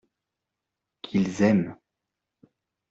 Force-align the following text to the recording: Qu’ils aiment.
Qu’ils 1.03 1.43
aiment. 1.43 1.77